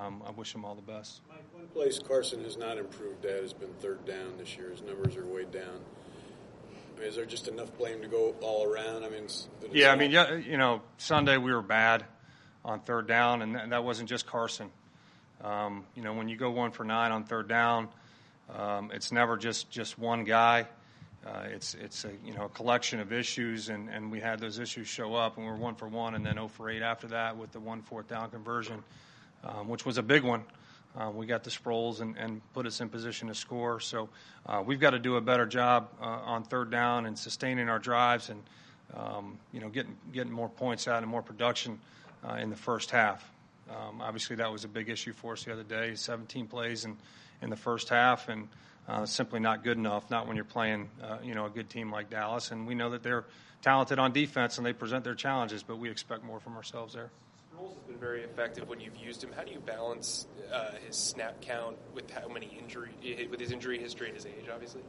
um, 0.00 0.22
I 0.26 0.30
wish 0.30 0.54
him 0.54 0.64
all 0.64 0.74
the 0.74 0.80
best. 0.80 1.20
Mike, 1.28 1.44
one 1.52 1.66
place 1.66 1.98
Carson 1.98 2.42
has 2.44 2.56
not 2.56 2.78
improved 2.78 3.22
at 3.26 3.42
has 3.42 3.52
been 3.52 3.74
third 3.80 4.06
down 4.06 4.38
this 4.38 4.56
year. 4.56 4.70
His 4.70 4.80
numbers 4.80 5.14
are 5.16 5.26
way 5.26 5.44
down. 5.44 5.80
I 6.96 7.00
mean, 7.00 7.08
is 7.08 7.16
there 7.16 7.26
just 7.26 7.48
enough 7.48 7.76
blame 7.76 8.00
to 8.00 8.08
go 8.08 8.34
all 8.40 8.64
around? 8.64 9.04
I 9.04 9.10
mean, 9.10 9.24
it's, 9.24 9.46
it's 9.60 9.74
Yeah, 9.74 9.92
I 9.92 9.96
mean, 9.96 10.10
yeah, 10.10 10.36
you 10.36 10.56
know, 10.56 10.80
Sunday 10.96 11.36
we 11.36 11.52
were 11.52 11.62
bad 11.62 12.06
on 12.64 12.80
third 12.80 13.06
down, 13.06 13.42
and 13.42 13.72
that, 13.72 13.84
wasn't 13.84 14.08
just 14.08 14.26
Carson. 14.26 14.70
Um, 15.42 15.84
you 15.94 16.02
know, 16.02 16.12
when 16.12 16.28
you 16.28 16.36
go 16.36 16.50
one 16.50 16.70
for 16.70 16.84
nine 16.84 17.12
on 17.12 17.24
third 17.24 17.48
down, 17.48 17.88
um, 18.54 18.90
it's 18.92 19.12
never 19.12 19.36
just 19.36 19.70
just 19.70 19.98
one 19.98 20.24
guy. 20.24 20.66
Uh, 21.26 21.44
it's 21.46 21.74
it's 21.74 22.04
a 22.04 22.10
you 22.24 22.34
know 22.34 22.44
a 22.44 22.48
collection 22.50 23.00
of 23.00 23.12
issues, 23.12 23.68
and, 23.68 23.88
and 23.88 24.10
we 24.10 24.20
had 24.20 24.40
those 24.40 24.58
issues 24.58 24.86
show 24.86 25.14
up, 25.14 25.36
and 25.36 25.46
we 25.46 25.52
were 25.52 25.58
one 25.58 25.74
for 25.74 25.88
one, 25.88 26.14
and 26.14 26.24
then 26.24 26.34
0 26.34 26.48
for 26.48 26.68
eight 26.70 26.82
after 26.82 27.06
that 27.06 27.36
with 27.36 27.52
the 27.52 27.60
one 27.60 27.82
fourth 27.82 28.08
down 28.08 28.30
conversion, 28.30 28.82
um, 29.44 29.68
which 29.68 29.86
was 29.86 29.98
a 29.98 30.02
big 30.02 30.22
one. 30.22 30.44
Uh, 30.98 31.10
we 31.14 31.24
got 31.24 31.44
the 31.44 31.50
Sproles 31.50 32.00
and, 32.00 32.16
and 32.16 32.40
put 32.52 32.66
us 32.66 32.80
in 32.80 32.88
position 32.88 33.28
to 33.28 33.34
score. 33.34 33.78
So 33.78 34.08
uh, 34.46 34.62
we've 34.64 34.80
got 34.80 34.90
to 34.90 34.98
do 34.98 35.16
a 35.16 35.20
better 35.20 35.46
job 35.46 35.88
uh, 36.00 36.04
on 36.04 36.42
third 36.42 36.70
down 36.70 37.06
and 37.06 37.16
sustaining 37.16 37.68
our 37.68 37.78
drives 37.78 38.28
and 38.28 38.42
um, 38.96 39.38
you 39.52 39.60
know 39.60 39.68
getting 39.68 39.96
getting 40.12 40.32
more 40.32 40.48
points 40.48 40.88
out 40.88 41.02
and 41.02 41.10
more 41.10 41.22
production 41.22 41.78
uh, 42.28 42.34
in 42.34 42.50
the 42.50 42.56
first 42.56 42.90
half. 42.90 43.30
Um, 43.70 44.00
obviously, 44.00 44.36
that 44.36 44.50
was 44.50 44.64
a 44.64 44.68
big 44.68 44.88
issue 44.88 45.12
for 45.12 45.34
us 45.34 45.44
the 45.44 45.52
other 45.52 45.62
day. 45.62 45.94
17 45.94 46.46
plays 46.46 46.84
in, 46.84 46.96
in 47.40 47.50
the 47.50 47.56
first 47.56 47.88
half, 47.88 48.28
and 48.28 48.48
uh, 48.88 49.06
simply 49.06 49.40
not 49.40 49.62
good 49.62 49.76
enough. 49.76 50.10
Not 50.10 50.26
when 50.26 50.36
you're 50.36 50.44
playing, 50.44 50.88
uh, 51.02 51.18
you 51.22 51.34
know, 51.34 51.46
a 51.46 51.50
good 51.50 51.70
team 51.70 51.92
like 51.92 52.10
Dallas. 52.10 52.50
And 52.50 52.66
we 52.66 52.74
know 52.74 52.90
that 52.90 53.02
they're 53.02 53.24
talented 53.62 53.98
on 53.98 54.12
defense 54.12 54.56
and 54.58 54.66
they 54.66 54.72
present 54.72 55.04
their 55.04 55.14
challenges, 55.14 55.62
but 55.62 55.78
we 55.78 55.90
expect 55.90 56.24
more 56.24 56.40
from 56.40 56.56
ourselves 56.56 56.94
there. 56.94 57.10
Sproles 57.54 57.74
has 57.74 57.82
been 57.84 57.98
very 57.98 58.22
effective 58.22 58.68
when 58.68 58.80
you've 58.80 58.96
used 58.96 59.22
him. 59.22 59.30
How 59.36 59.42
do 59.42 59.52
you 59.52 59.60
balance 59.60 60.26
uh, 60.52 60.72
his 60.86 60.96
snap 60.96 61.40
count 61.40 61.76
with 61.94 62.10
how 62.10 62.28
many 62.28 62.58
injury 62.58 62.90
with 63.30 63.40
his 63.40 63.52
injury 63.52 63.78
history 63.78 64.08
and 64.08 64.16
his 64.16 64.26
age, 64.26 64.48
obviously? 64.52 64.82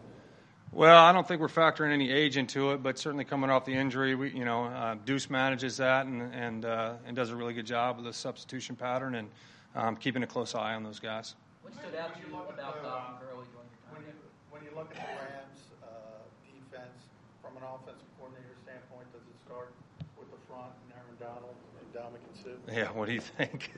Well, 0.74 1.04
I 1.04 1.12
don't 1.12 1.28
think 1.28 1.42
we're 1.42 1.50
factoring 1.50 1.92
any 1.92 2.10
age 2.10 2.38
into 2.38 2.72
it, 2.72 2.82
but 2.82 2.98
certainly 2.98 3.26
coming 3.26 3.50
off 3.50 3.66
the 3.66 3.74
injury, 3.74 4.16
we, 4.16 4.32
you 4.32 4.46
know, 4.46 4.66
uh, 4.66 4.96
Duce 5.04 5.30
manages 5.30 5.76
that 5.78 6.06
and 6.06 6.34
and 6.34 6.64
uh, 6.64 6.94
and 7.06 7.14
does 7.14 7.30
a 7.30 7.36
really 7.36 7.54
good 7.54 7.66
job 7.66 7.98
with 7.98 8.06
the 8.06 8.14
substitution 8.14 8.78
pattern 8.78 9.16
and 9.16 9.28
um, 9.76 9.98
keeping 9.98 10.24
a 10.24 10.28
close 10.28 10.56
eye 10.56 10.74
on 10.74 10.84
those 10.84 10.98
guys. 10.98 11.36
What 11.62 11.74
stood 11.74 11.96
out 12.00 12.16
to 12.16 12.20
you 12.22 12.34
about 12.36 12.82
Goff 12.84 13.10
and 13.10 13.20
Gurley 13.20 13.46
during 13.52 13.68
your 13.68 13.84
time 13.84 14.00
When 14.00 14.04
you, 14.08 14.14
when 14.50 14.64
you 14.64 14.72
look 14.74 14.96
at 14.96 15.08
the 15.08 15.12
Rams' 15.20 15.68
uh, 15.84 16.24
defense, 16.48 17.04
from 17.44 17.58
an 17.58 17.64
offensive 17.68 18.08
coordinator 18.18 18.56
standpoint, 18.64 19.12
does 19.12 19.28
it 19.28 19.38
start 19.46 19.74
with 20.18 20.32
the 20.32 20.40
front 20.48 20.72
and 20.88 20.96
Aaron 20.96 21.20
Donald 21.20 21.56
and 21.84 21.92
Ndamukong 21.92 22.44
Suh? 22.48 22.72
Yeah, 22.72 22.88
what 22.96 23.08
do 23.08 23.14
you 23.14 23.20
think? 23.20 23.74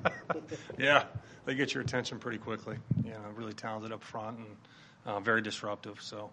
yeah, 0.78 1.04
they 1.44 1.54
get 1.54 1.74
your 1.74 1.82
attention 1.82 2.18
pretty 2.18 2.38
quickly. 2.38 2.78
You 3.04 3.10
know, 3.10 3.20
really 3.36 3.52
talented 3.52 3.92
up 3.92 4.02
front 4.02 4.38
and 4.38 4.48
uh, 5.08 5.20
very 5.20 5.40
disruptive. 5.42 6.00
So, 6.02 6.30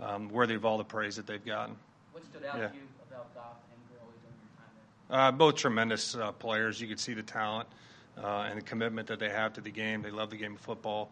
um, 0.00 0.28
worthy 0.28 0.54
of 0.54 0.64
all 0.64 0.78
the 0.78 0.84
praise 0.84 1.16
that 1.16 1.26
they've 1.26 1.44
gotten. 1.44 1.74
What 2.12 2.24
stood 2.24 2.44
out 2.44 2.58
Yeah. 2.58 2.68
to 2.68 2.74
you 2.74 2.82
about 3.10 3.34
Goff 3.34 3.56
and 3.72 3.80
Gurley 3.88 4.14
during 4.22 4.36
your 4.38 4.52
time 4.56 4.72
there? 5.08 5.18
Uh, 5.18 5.32
both 5.32 5.56
tremendous 5.56 6.14
uh, 6.14 6.32
players. 6.32 6.80
You 6.80 6.86
could 6.86 7.00
see 7.00 7.14
the 7.14 7.22
talent 7.22 7.68
uh, 8.22 8.46
and 8.48 8.58
the 8.58 8.62
commitment 8.62 9.08
that 9.08 9.18
they 9.18 9.30
have 9.30 9.54
to 9.54 9.60
the 9.60 9.70
game. 9.70 10.02
They 10.02 10.10
love 10.10 10.30
the 10.30 10.36
game 10.36 10.54
of 10.54 10.60
football, 10.60 11.10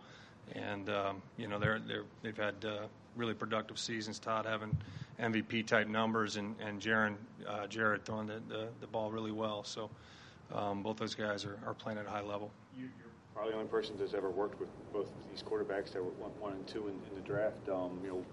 and 0.52 0.88
um, 0.90 1.22
you 1.36 1.48
know 1.48 1.58
they're, 1.58 1.80
they're 1.80 2.04
they've 2.22 2.36
had 2.36 2.54
uh, 2.64 2.86
really 3.16 3.34
productive 3.34 3.78
seasons. 3.78 4.18
Todd 4.18 4.44
having 4.46 4.76
MVP 5.18 5.66
type 5.66 5.88
numbers, 5.88 6.36
and 6.36 6.54
and 6.60 6.80
Jaron 6.80 7.14
uh, 7.48 7.66
Jared 7.66 8.04
throwing 8.04 8.26
the, 8.26 8.40
the, 8.48 8.68
the 8.80 8.86
ball 8.86 9.10
really 9.10 9.32
well. 9.32 9.64
So 9.64 9.90
um, 10.54 10.82
both 10.82 10.98
those 10.98 11.14
guys 11.14 11.44
are, 11.44 11.58
are 11.66 11.74
playing 11.74 11.98
at 11.98 12.06
a 12.06 12.10
high 12.10 12.20
level. 12.22 12.50
You, 12.76 12.82
you're 12.98 13.05
probably 13.36 13.52
the 13.52 13.58
only 13.58 13.70
person 13.70 13.94
that's 13.98 14.14
ever 14.14 14.30
worked 14.30 14.58
with 14.58 14.70
both 14.92 15.08
these 15.30 15.42
quarterbacks 15.42 15.92
that 15.92 16.02
were 16.02 16.10
one, 16.12 16.30
one 16.40 16.52
and 16.54 16.66
two 16.66 16.88
in, 16.88 16.94
in 16.94 17.14
the 17.14 17.20
draft. 17.20 17.68
Um, 17.68 18.00
you 18.02 18.08
know, 18.08 18.24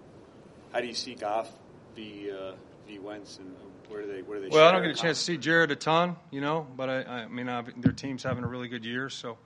how 0.72 0.80
do 0.80 0.86
you 0.86 0.94
see 0.94 1.14
Goff 1.14 1.50
v 1.94 2.30
uh, 2.30 2.52
v 2.88 2.98
Wentz, 2.98 3.38
and 3.38 3.54
where 3.88 4.00
do 4.00 4.10
they 4.10 4.22
where 4.22 4.38
do 4.38 4.48
they? 4.48 4.48
Well, 4.48 4.66
I 4.66 4.72
don't 4.72 4.82
get 4.82 4.92
a 4.92 5.00
chance 5.00 5.18
to 5.18 5.24
see 5.24 5.36
Jared 5.36 5.70
a 5.70 5.76
ton, 5.76 6.16
you 6.30 6.40
know, 6.40 6.66
but 6.74 6.88
I, 6.88 7.02
I 7.02 7.26
mean, 7.28 7.50
i 7.50 7.62
their 7.76 7.92
team's 7.92 8.22
having 8.22 8.44
a 8.44 8.46
really 8.46 8.68
good 8.68 8.84
year, 8.84 9.10
so 9.10 9.36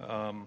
um, 0.00 0.46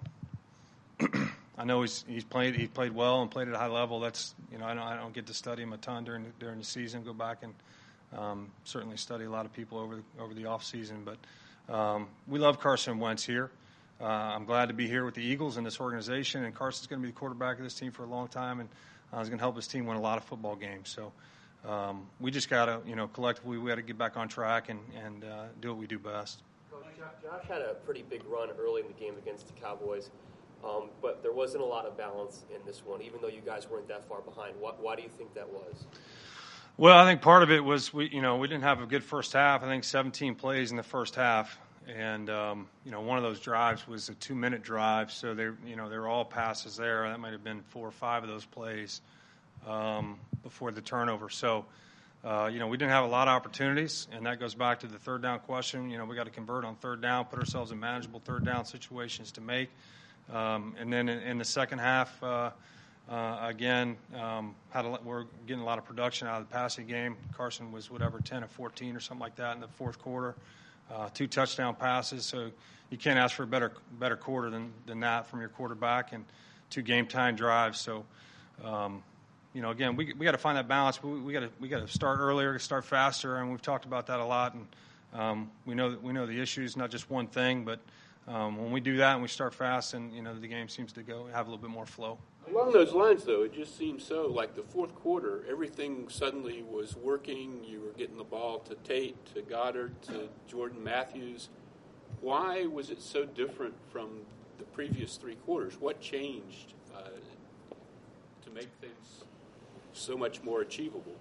I 1.57 1.65
know 1.65 1.81
he's 1.81 2.05
he's 2.07 2.23
played 2.23 2.55
he 2.55 2.67
played 2.67 2.95
well 2.95 3.21
and 3.21 3.29
played 3.29 3.49
at 3.49 3.53
a 3.53 3.57
high 3.57 3.67
level. 3.67 3.99
That's 3.99 4.33
you 4.49 4.59
know 4.59 4.65
I 4.65 4.73
don't 4.73 4.83
I 4.83 4.95
don't 4.95 5.13
get 5.13 5.27
to 5.27 5.33
study 5.33 5.63
him 5.63 5.73
a 5.73 5.77
ton 5.77 6.05
during 6.05 6.23
the, 6.23 6.29
during 6.39 6.57
the 6.57 6.65
season. 6.65 7.03
Go 7.03 7.13
back 7.13 7.43
and 7.43 7.53
um, 8.17 8.49
certainly 8.63 8.95
study 8.95 9.25
a 9.25 9.29
lot 9.29 9.45
of 9.45 9.51
people 9.51 9.77
over 9.77 9.97
the, 9.97 10.03
over 10.21 10.33
the 10.33 10.45
off 10.45 10.63
season, 10.63 11.03
but 11.03 11.73
um, 11.73 12.07
we 12.27 12.39
love 12.39 12.61
Carson 12.61 12.99
Wentz 12.99 13.25
here. 13.25 13.51
Uh, 14.03 14.35
I'm 14.35 14.43
glad 14.43 14.67
to 14.67 14.73
be 14.73 14.85
here 14.85 15.05
with 15.05 15.15
the 15.15 15.23
Eagles 15.23 15.55
and 15.55 15.65
this 15.65 15.79
organization, 15.79 16.43
and 16.43 16.53
Carson's 16.53 16.87
going 16.87 17.01
to 17.01 17.07
be 17.07 17.11
the 17.13 17.17
quarterback 17.17 17.57
of 17.57 17.63
this 17.63 17.73
team 17.73 17.93
for 17.93 18.03
a 18.03 18.07
long 18.07 18.27
time, 18.27 18.59
and 18.59 18.67
uh, 19.13 19.19
he's 19.19 19.29
going 19.29 19.39
to 19.39 19.43
help 19.43 19.55
his 19.55 19.65
team 19.65 19.85
win 19.85 19.95
a 19.95 20.01
lot 20.01 20.17
of 20.17 20.25
football 20.25 20.55
games. 20.55 20.89
So. 20.89 21.11
Um, 21.65 22.07
we 22.19 22.29
just 22.29 22.49
got 22.49 22.65
to, 22.65 22.81
you 22.85 22.97
know, 22.97 23.07
collectively, 23.07 23.57
we 23.57 23.69
got 23.69 23.75
to 23.75 23.81
get 23.81 23.97
back 23.97 24.17
on 24.17 24.27
track 24.27 24.67
and, 24.67 24.81
and 25.01 25.23
uh, 25.23 25.45
do 25.61 25.69
what 25.69 25.77
we 25.77 25.87
do 25.87 25.97
best. 25.97 26.43
Josh 27.21 27.45
had 27.47 27.61
a 27.61 27.75
pretty 27.85 28.03
big 28.09 28.21
run 28.25 28.49
early 28.59 28.81
in 28.81 28.87
the 28.87 28.93
game 28.93 29.15
against 29.17 29.47
the 29.47 29.53
Cowboys, 29.53 30.09
um, 30.63 30.89
but 31.01 31.21
there 31.21 31.31
wasn't 31.31 31.63
a 31.63 31.65
lot 31.65 31.85
of 31.85 31.97
balance 31.97 32.43
in 32.53 32.59
this 32.65 32.85
one, 32.85 33.01
even 33.01 33.21
though 33.21 33.27
you 33.27 33.41
guys 33.45 33.69
weren't 33.69 33.87
that 33.87 34.07
far 34.07 34.21
behind. 34.21 34.55
Why, 34.59 34.71
why 34.79 34.95
do 34.95 35.03
you 35.03 35.09
think 35.17 35.33
that 35.35 35.49
was? 35.49 35.85
Well, 36.75 36.97
I 36.97 37.05
think 37.05 37.21
part 37.21 37.43
of 37.43 37.51
it 37.51 37.63
was 37.63 37.93
we, 37.93 38.09
you 38.09 38.21
know, 38.21 38.37
we 38.37 38.47
didn't 38.47 38.63
have 38.63 38.81
a 38.81 38.85
good 38.85 39.03
first 39.03 39.33
half. 39.33 39.63
I 39.63 39.67
think 39.67 39.83
17 39.83 40.35
plays 40.35 40.71
in 40.71 40.77
the 40.77 40.83
first 40.83 41.15
half, 41.15 41.57
and 41.87 42.29
um, 42.29 42.67
you 42.85 42.91
know, 42.91 43.01
one 43.01 43.17
of 43.17 43.23
those 43.23 43.39
drives 43.39 43.87
was 43.87 44.09
a 44.09 44.15
two-minute 44.15 44.63
drive, 44.63 45.11
so 45.11 45.33
they, 45.33 45.49
you 45.65 45.75
know, 45.75 45.89
they 45.89 45.97
were 45.97 46.07
all 46.07 46.25
passes 46.25 46.77
there. 46.77 47.07
That 47.09 47.19
might 47.19 47.33
have 47.33 47.43
been 47.43 47.61
four 47.69 47.87
or 47.87 47.91
five 47.91 48.23
of 48.23 48.29
those 48.29 48.45
plays 48.45 49.01
um, 49.67 50.19
before 50.43 50.71
the 50.71 50.81
turnover. 50.81 51.29
So, 51.29 51.65
uh, 52.23 52.49
you 52.51 52.59
know, 52.59 52.67
we 52.67 52.77
didn't 52.77 52.91
have 52.91 53.03
a 53.03 53.07
lot 53.07 53.27
of 53.27 53.33
opportunities, 53.33 54.07
and 54.11 54.25
that 54.25 54.39
goes 54.39 54.55
back 54.55 54.79
to 54.81 54.87
the 54.87 54.99
third 54.99 55.21
down 55.21 55.39
question. 55.39 55.89
You 55.89 55.97
know, 55.97 56.05
we 56.05 56.15
got 56.15 56.25
to 56.25 56.31
convert 56.31 56.65
on 56.65 56.75
third 56.75 57.01
down, 57.01 57.25
put 57.25 57.39
ourselves 57.39 57.71
in 57.71 57.79
manageable 57.79 58.21
third 58.23 58.45
down 58.45 58.65
situations 58.65 59.31
to 59.33 59.41
make. 59.41 59.69
Um, 60.31 60.75
and 60.79 60.91
then 60.91 61.09
in, 61.09 61.19
in 61.19 61.37
the 61.37 61.45
second 61.45 61.79
half, 61.79 62.21
uh, 62.23 62.51
uh, 63.09 63.37
again, 63.41 63.97
um, 64.17 64.55
had 64.69 64.85
a, 64.85 64.99
we're 65.03 65.25
getting 65.45 65.61
a 65.61 65.65
lot 65.65 65.77
of 65.77 65.85
production 65.85 66.27
out 66.27 66.41
of 66.41 66.47
the 66.47 66.53
passing 66.53 66.87
game. 66.87 67.17
Carson 67.35 67.71
was 67.71 67.91
whatever 67.91 68.19
10 68.19 68.43
or 68.43 68.47
14 68.47 68.95
or 68.95 68.99
something 69.01 69.21
like 69.21 69.35
that 69.35 69.55
in 69.55 69.61
the 69.61 69.67
fourth 69.67 69.99
quarter. 69.99 70.35
Uh, 70.91 71.09
two 71.13 71.27
touchdown 71.27 71.75
passes, 71.75 72.25
so 72.25 72.51
you 72.89 72.97
can't 72.97 73.17
ask 73.17 73.35
for 73.35 73.43
a 73.43 73.47
better 73.47 73.71
better 73.99 74.15
quarter 74.15 74.49
than, 74.49 74.71
than 74.85 74.99
that 74.99 75.25
from 75.27 75.39
your 75.39 75.49
quarterback, 75.49 76.13
and 76.13 76.25
two 76.69 76.81
game 76.81 77.07
time 77.07 77.35
drives. 77.35 77.79
So, 77.79 78.05
um, 78.63 79.03
you 79.53 79.61
know, 79.61 79.71
again, 79.71 79.95
we 79.95 80.13
we 80.13 80.25
got 80.25 80.33
to 80.33 80.37
find 80.37 80.57
that 80.57 80.67
balance. 80.67 81.01
We, 81.01 81.19
we 81.19 81.33
got 81.33 81.41
to 81.41 81.49
we 81.59 81.67
got 81.67 81.79
to 81.79 81.87
start 81.87 82.19
earlier, 82.19 82.59
start 82.59 82.85
faster, 82.85 83.37
and 83.37 83.49
we've 83.49 83.61
talked 83.61 83.85
about 83.85 84.07
that 84.07 84.19
a 84.19 84.25
lot. 84.25 84.53
And 84.53 84.67
um, 85.13 85.51
we 85.65 85.73
know 85.73 85.91
that 85.91 86.03
we 86.03 86.13
know 86.13 86.25
the 86.25 86.39
issues, 86.39 86.77
not 86.77 86.91
just 86.91 87.09
one 87.09 87.27
thing, 87.27 87.63
but 87.65 87.79
um, 88.27 88.57
when 88.57 88.71
we 88.71 88.79
do 88.79 88.97
that 88.97 89.13
and 89.13 89.21
we 89.21 89.27
start 89.27 89.53
fast, 89.53 89.93
and 89.93 90.13
you 90.13 90.21
know, 90.21 90.33
the 90.39 90.47
game 90.47 90.69
seems 90.69 90.93
to 90.93 91.03
go 91.03 91.27
have 91.27 91.47
a 91.47 91.49
little 91.49 91.61
bit 91.61 91.69
more 91.69 91.85
flow. 91.85 92.17
Along 92.49 92.71
those 92.71 92.93
lines, 92.93 93.23
though, 93.23 93.43
it 93.43 93.53
just 93.53 93.77
seems 93.77 94.05
so 94.05 94.27
like 94.27 94.55
the 94.55 94.63
fourth 94.63 94.93
quarter, 94.95 95.45
everything 95.49 96.07
suddenly 96.09 96.63
was 96.63 96.95
working. 96.95 97.63
You 97.63 97.81
were 97.81 97.93
getting 97.97 98.17
the 98.17 98.23
ball 98.23 98.59
to 98.59 98.75
Tate, 98.83 99.25
to 99.33 99.41
Goedert, 99.41 100.01
to 100.03 100.29
Jordan 100.47 100.83
Matthews. 100.83 101.49
Why 102.21 102.65
was 102.65 102.89
it 102.89 103.01
so 103.01 103.25
different 103.25 103.73
from 103.91 104.21
the 104.57 104.65
previous 104.65 105.17
three 105.17 105.35
quarters? 105.35 105.79
What 105.79 105.99
changed 105.99 106.73
uh, 106.95 107.01
to 108.45 108.49
make 108.51 108.69
things 108.79 109.25
so 109.93 110.17
much 110.17 110.43
more 110.43 110.61
achievable? 110.61 111.15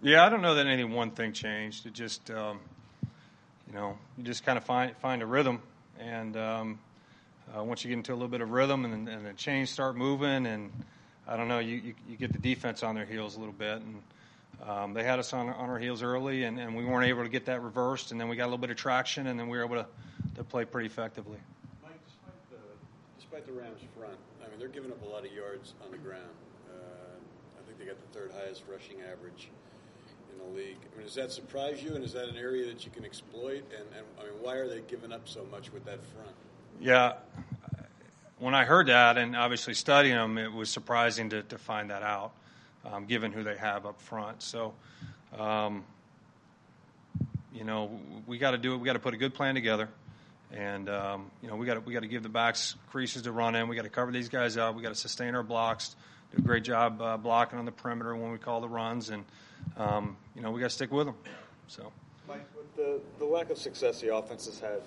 Yeah, 0.00 0.24
I 0.24 0.28
don't 0.28 0.42
know 0.42 0.54
that 0.54 0.66
any 0.66 0.84
one 0.84 1.10
thing 1.10 1.32
changed. 1.32 1.86
It 1.86 1.92
just, 1.92 2.30
um, 2.30 2.60
you 3.66 3.74
know, 3.74 3.98
you 4.16 4.24
just 4.24 4.44
kind 4.44 4.56
of 4.56 4.64
find 4.64 4.96
find 4.98 5.22
a 5.22 5.26
rhythm, 5.26 5.60
and 6.00 6.36
um, 6.36 6.78
uh, 7.56 7.62
once 7.62 7.84
you 7.84 7.88
get 7.88 7.96
into 7.96 8.12
a 8.12 8.14
little 8.14 8.28
bit 8.28 8.40
of 8.40 8.50
rhythm 8.50 8.84
and, 8.84 9.08
and 9.08 9.26
the 9.26 9.32
chains 9.32 9.70
start 9.70 9.96
moving, 9.96 10.46
and 10.46 10.70
I 11.26 11.36
don't 11.36 11.48
know, 11.48 11.58
you, 11.58 11.76
you, 11.76 11.94
you 12.08 12.16
get 12.16 12.32
the 12.32 12.38
defense 12.38 12.82
on 12.82 12.94
their 12.94 13.04
heels 13.04 13.36
a 13.36 13.38
little 13.38 13.54
bit, 13.54 13.80
and 13.82 14.02
um, 14.66 14.94
they 14.94 15.04
had 15.04 15.18
us 15.18 15.32
on, 15.32 15.48
on 15.48 15.70
our 15.70 15.78
heels 15.78 16.02
early, 16.02 16.44
and, 16.44 16.58
and 16.58 16.76
we 16.76 16.84
weren't 16.84 17.06
able 17.06 17.22
to 17.22 17.28
get 17.28 17.46
that 17.46 17.62
reversed, 17.62 18.12
and 18.12 18.20
then 18.20 18.28
we 18.28 18.36
got 18.36 18.44
a 18.44 18.50
little 18.50 18.58
bit 18.58 18.70
of 18.70 18.76
traction, 18.76 19.26
and 19.26 19.38
then 19.38 19.48
we 19.48 19.58
were 19.58 19.64
able 19.64 19.76
to, 19.76 19.86
to 20.36 20.44
play 20.44 20.64
pretty 20.64 20.86
effectively. 20.86 21.38
Mike, 21.82 21.92
despite 22.06 22.50
the, 22.50 22.56
despite 23.18 23.46
the 23.46 23.52
Rams' 23.52 23.80
front, 23.96 24.18
I 24.44 24.50
mean, 24.50 24.58
they're 24.58 24.68
giving 24.68 24.90
up 24.90 25.02
a 25.02 25.08
lot 25.08 25.24
of 25.24 25.32
yards 25.32 25.74
on 25.84 25.90
the 25.90 25.98
ground. 25.98 26.22
Uh, 26.68 26.74
I 27.58 27.66
think 27.66 27.78
they 27.78 27.84
got 27.84 28.00
the 28.00 28.18
third 28.18 28.32
highest 28.32 28.64
rushing 28.68 29.00
average 29.02 29.48
in 30.38 30.52
the 30.52 30.58
league. 30.58 30.76
I 30.92 30.96
mean, 30.96 31.06
does 31.06 31.14
that 31.14 31.32
surprise 31.32 31.82
you, 31.82 31.94
and 31.94 32.04
is 32.04 32.12
that 32.12 32.28
an 32.28 32.36
area 32.36 32.66
that 32.66 32.84
you 32.84 32.90
can 32.90 33.04
exploit? 33.04 33.64
And, 33.76 33.86
and 33.96 34.06
I 34.20 34.24
mean, 34.24 34.32
why 34.40 34.54
are 34.54 34.68
they 34.68 34.80
giving 34.88 35.12
up 35.12 35.28
so 35.28 35.46
much 35.50 35.72
with 35.72 35.84
that 35.84 36.02
front? 36.04 36.34
Yeah, 36.80 37.14
when 38.38 38.54
I 38.54 38.64
heard 38.64 38.86
that, 38.86 39.18
and 39.18 39.36
obviously 39.36 39.74
studying 39.74 40.14
them, 40.14 40.38
it 40.38 40.52
was 40.52 40.70
surprising 40.70 41.30
to, 41.30 41.42
to 41.44 41.58
find 41.58 41.90
that 41.90 42.02
out, 42.02 42.32
um, 42.84 43.06
given 43.06 43.32
who 43.32 43.42
they 43.42 43.56
have 43.56 43.84
up 43.86 44.00
front. 44.00 44.42
So, 44.42 44.74
um, 45.36 45.84
you 47.52 47.64
know, 47.64 48.00
we 48.26 48.38
got 48.38 48.52
to 48.52 48.58
do 48.58 48.74
it. 48.74 48.76
We 48.78 48.86
got 48.86 48.92
to 48.92 49.00
put 49.00 49.14
a 49.14 49.16
good 49.16 49.34
plan 49.34 49.54
together, 49.54 49.88
and 50.52 50.88
um, 50.88 51.30
you 51.42 51.48
know, 51.48 51.56
we 51.56 51.66
got 51.66 51.84
we 51.84 51.92
got 51.92 52.00
to 52.00 52.08
give 52.08 52.22
the 52.22 52.28
backs 52.28 52.76
creases 52.90 53.22
to 53.22 53.32
run 53.32 53.54
in. 53.54 53.68
We 53.68 53.76
got 53.76 53.82
to 53.82 53.88
cover 53.88 54.12
these 54.12 54.28
guys 54.28 54.56
up. 54.56 54.76
We 54.76 54.82
got 54.82 54.90
to 54.90 54.94
sustain 54.94 55.34
our 55.34 55.42
blocks. 55.42 55.96
Do 56.34 56.38
a 56.38 56.40
great 56.42 56.64
job 56.64 57.00
uh, 57.00 57.16
blocking 57.16 57.58
on 57.58 57.64
the 57.64 57.72
perimeter 57.72 58.14
when 58.14 58.30
we 58.30 58.38
call 58.38 58.60
the 58.60 58.68
runs, 58.68 59.10
and 59.10 59.24
um, 59.76 60.16
you 60.34 60.42
know, 60.42 60.50
we 60.50 60.60
got 60.60 60.66
to 60.66 60.74
stick 60.74 60.92
with 60.92 61.06
them. 61.06 61.16
So. 61.66 61.92
Mike, 62.26 62.46
with 62.54 62.76
the, 62.76 63.00
the 63.18 63.24
lack 63.24 63.48
of 63.48 63.56
success 63.56 64.00
the 64.00 64.14
offense 64.14 64.44
has 64.46 64.60
had 64.60 64.82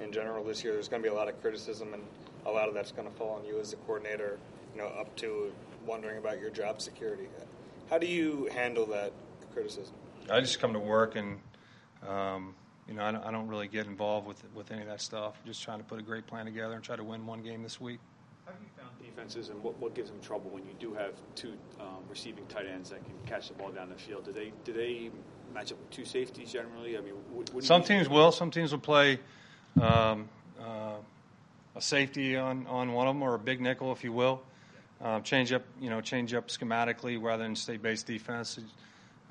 in 0.00 0.12
general 0.12 0.44
this 0.44 0.62
year, 0.62 0.72
there's 0.72 0.88
going 0.88 1.02
to 1.02 1.08
be 1.08 1.12
a 1.12 1.16
lot 1.16 1.28
of 1.28 1.40
criticism, 1.40 1.92
and 1.92 2.02
a 2.46 2.50
lot 2.50 2.68
of 2.68 2.74
that's 2.74 2.92
going 2.92 3.08
to 3.08 3.14
fall 3.14 3.36
on 3.36 3.44
you 3.44 3.58
as 3.58 3.70
the 3.70 3.76
coordinator, 3.76 4.38
you 4.74 4.80
know, 4.80 4.88
up 4.88 5.14
to 5.16 5.52
wondering 5.86 6.18
about 6.18 6.40
your 6.40 6.50
job 6.50 6.80
security. 6.80 7.26
How 7.90 7.98
do 7.98 8.06
you 8.06 8.48
handle 8.52 8.86
that 8.86 9.12
criticism? 9.52 9.94
I 10.30 10.40
just 10.40 10.60
come 10.60 10.72
to 10.72 10.78
work 10.78 11.16
and, 11.16 11.38
um, 12.08 12.54
you 12.88 12.94
know, 12.94 13.04
I 13.04 13.12
don't, 13.12 13.24
I 13.24 13.30
don't 13.30 13.48
really 13.48 13.68
get 13.68 13.86
involved 13.86 14.26
with 14.26 14.42
with 14.54 14.70
any 14.70 14.82
of 14.82 14.88
that 14.88 15.00
stuff. 15.00 15.34
Just 15.46 15.62
trying 15.62 15.78
to 15.78 15.84
put 15.84 15.98
a 15.98 16.02
great 16.02 16.26
plan 16.26 16.44
together 16.44 16.74
and 16.74 16.82
try 16.82 16.96
to 16.96 17.04
win 17.04 17.26
one 17.26 17.42
game 17.42 17.62
this 17.62 17.80
week. 17.80 18.00
How 18.44 18.52
have 18.52 18.60
you 18.60 18.68
found 18.76 18.90
defenses, 19.00 19.48
and 19.48 19.62
what, 19.62 19.78
what 19.78 19.94
gives 19.94 20.10
them 20.10 20.20
trouble 20.20 20.50
when 20.50 20.64
you 20.64 20.74
do 20.78 20.92
have 20.94 21.14
two 21.34 21.54
um, 21.80 22.04
receiving 22.10 22.44
tight 22.46 22.66
ends 22.66 22.90
that 22.90 23.02
can 23.04 23.14
catch 23.26 23.48
the 23.48 23.54
ball 23.54 23.70
down 23.70 23.88
the 23.88 23.94
field? 23.94 24.24
Do 24.24 24.32
they 24.32 24.52
do 24.64 24.72
they 24.72 25.10
match 25.54 25.72
up 25.72 25.78
with 25.78 25.90
two 25.90 26.04
safeties 26.04 26.52
generally? 26.52 26.98
I 26.98 27.00
mean, 27.00 27.14
what, 27.32 27.52
what 27.54 27.64
Some 27.64 27.80
you- 27.82 27.86
teams 27.88 28.08
will. 28.08 28.32
Some 28.32 28.50
teams 28.50 28.72
will 28.72 28.80
play 28.80 29.18
um, 29.80 30.28
uh, 30.60 30.96
a 31.74 31.80
safety 31.80 32.36
on, 32.36 32.66
on 32.66 32.92
one 32.92 33.08
of 33.08 33.14
them 33.14 33.22
or 33.22 33.34
a 33.34 33.38
big 33.38 33.60
nickel, 33.60 33.92
if 33.92 34.04
you 34.04 34.12
will. 34.12 34.42
Um, 35.00 35.22
change 35.22 35.52
up, 35.52 35.62
you 35.80 35.90
know, 35.90 36.00
change 36.00 36.32
up 36.34 36.48
schematically 36.48 37.20
rather 37.20 37.42
than 37.42 37.56
state-based 37.56 38.06
defense. 38.06 38.58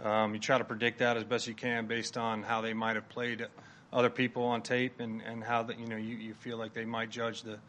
Um, 0.03 0.33
you 0.33 0.39
try 0.39 0.57
to 0.57 0.63
predict 0.63 0.99
that 0.99 1.17
as 1.17 1.23
best 1.23 1.47
you 1.47 1.53
can 1.53 1.85
based 1.85 2.17
on 2.17 2.43
how 2.43 2.61
they 2.61 2.73
might 2.73 2.95
have 2.95 3.07
played 3.09 3.45
other 3.91 4.09
people 4.09 4.43
on 4.43 4.61
tape 4.61 4.99
and, 4.99 5.21
and 5.21 5.43
how 5.43 5.63
that 5.63 5.79
you 5.79 5.87
know 5.87 5.95
you, 5.95 6.15
you 6.15 6.33
feel 6.33 6.57
like 6.57 6.73
they 6.73 6.83
might 6.83 7.11
judge 7.11 7.43
the 7.43 7.59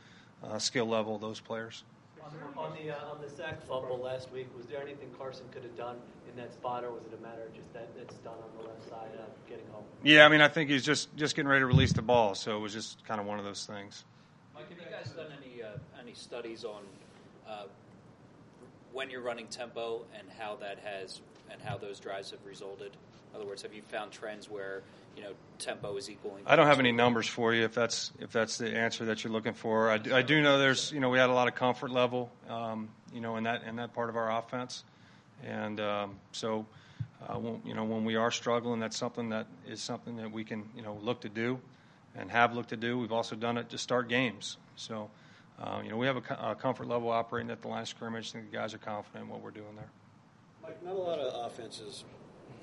uh, 0.50 0.58
skill 0.58 0.86
level 0.86 1.14
of 1.14 1.20
those 1.20 1.40
players. 1.40 1.84
On 2.56 2.72
the 2.72 2.90
uh, 2.90 3.10
on 3.10 3.20
the 3.20 3.28
sack 3.28 3.60
fumble 3.66 3.98
last 3.98 4.32
week, 4.32 4.48
was 4.56 4.66
there 4.66 4.80
anything 4.80 5.10
Carson 5.18 5.44
could 5.52 5.62
have 5.62 5.76
done 5.76 5.96
in 6.28 6.36
that 6.36 6.52
spot, 6.52 6.82
or 6.82 6.90
was 6.90 7.02
it 7.04 7.18
a 7.18 7.22
matter 7.22 7.42
of 7.42 7.54
just 7.54 7.72
that 7.74 7.88
it's 8.00 8.14
done 8.16 8.34
on 8.34 8.62
the 8.62 8.68
left 8.68 8.88
side, 8.88 9.10
uh, 9.18 9.22
getting 9.48 9.66
home? 9.72 9.84
Yeah, 10.02 10.24
I 10.24 10.28
mean, 10.28 10.40
I 10.40 10.48
think 10.48 10.70
he's 10.70 10.84
just 10.84 11.14
just 11.16 11.36
getting 11.36 11.48
ready 11.48 11.60
to 11.60 11.66
release 11.66 11.92
the 11.92 12.02
ball, 12.02 12.34
so 12.34 12.56
it 12.56 12.60
was 12.60 12.72
just 12.72 13.04
kind 13.04 13.20
of 13.20 13.26
one 13.26 13.38
of 13.38 13.44
those 13.44 13.66
things. 13.66 14.04
Mike, 14.54 14.70
have 14.70 14.78
you 14.78 14.84
guys 14.90 15.12
done 15.12 15.26
any 15.42 15.62
uh, 15.62 15.68
any 16.00 16.14
studies 16.14 16.64
on 16.64 16.82
uh, 17.46 17.64
when 18.92 19.10
you're 19.10 19.20
running 19.20 19.46
tempo 19.48 20.04
and 20.18 20.26
how 20.38 20.56
that 20.56 20.78
has 20.78 21.20
and 21.50 21.60
how 21.60 21.76
those 21.76 22.00
drives 22.00 22.30
have 22.30 22.44
resulted? 22.46 22.96
In 23.34 23.40
other 23.40 23.48
words, 23.48 23.62
have 23.62 23.74
you 23.74 23.82
found 23.82 24.12
trends 24.12 24.48
where 24.48 24.82
you 25.16 25.22
know 25.24 25.32
tempo 25.58 25.96
is 25.96 26.08
equaling? 26.08 26.44
I 26.46 26.54
don't 26.54 26.68
have 26.68 26.78
any 26.78 26.92
numbers 26.92 27.26
for 27.26 27.52
you 27.52 27.64
if 27.64 27.74
that's 27.74 28.12
if 28.20 28.30
that's 28.30 28.58
the 28.58 28.76
answer 28.76 29.06
that 29.06 29.24
you're 29.24 29.32
looking 29.32 29.54
for. 29.54 29.90
I 29.90 29.98
do, 29.98 30.14
I 30.14 30.22
do 30.22 30.40
know 30.40 30.58
there's 30.58 30.92
you 30.92 31.00
know 31.00 31.10
we 31.10 31.18
had 31.18 31.30
a 31.30 31.32
lot 31.32 31.48
of 31.48 31.56
comfort 31.56 31.90
level 31.90 32.30
um, 32.48 32.88
you 33.12 33.20
know 33.20 33.34
in 33.36 33.44
that 33.44 33.64
in 33.64 33.76
that 33.76 33.92
part 33.92 34.08
of 34.08 34.16
our 34.16 34.38
offense, 34.38 34.84
and 35.42 35.80
um, 35.80 36.14
so 36.30 36.64
uh, 37.26 37.34
when, 37.34 37.60
you 37.64 37.74
know 37.74 37.82
when 37.82 38.04
we 38.04 38.14
are 38.14 38.30
struggling, 38.30 38.78
that's 38.78 38.96
something 38.96 39.30
that 39.30 39.48
is 39.66 39.82
something 39.82 40.16
that 40.18 40.30
we 40.30 40.44
can 40.44 40.64
you 40.76 40.82
know 40.82 40.96
look 41.02 41.22
to 41.22 41.28
do, 41.28 41.58
and 42.14 42.30
have 42.30 42.54
looked 42.54 42.68
to 42.68 42.76
do. 42.76 42.96
We've 42.98 43.10
also 43.10 43.34
done 43.34 43.58
it 43.58 43.70
to 43.70 43.78
start 43.78 44.08
games. 44.08 44.58
So 44.76 45.10
uh, 45.60 45.80
you 45.82 45.90
know 45.90 45.96
we 45.96 46.06
have 46.06 46.18
a, 46.18 46.50
a 46.50 46.54
comfort 46.54 46.86
level 46.86 47.10
operating 47.10 47.50
at 47.50 47.62
the 47.62 47.68
line 47.68 47.82
of 47.82 47.88
scrimmage. 47.88 48.28
I 48.28 48.32
think 48.34 48.52
the 48.52 48.56
guys 48.56 48.74
are 48.74 48.78
confident 48.78 49.24
in 49.24 49.28
what 49.28 49.40
we're 49.40 49.50
doing 49.50 49.74
there. 49.74 49.90
Mike, 50.62 50.84
not 50.84 50.94
a 50.94 50.98
lot 50.98 51.18
of 51.18 51.50
offenses 51.50 52.04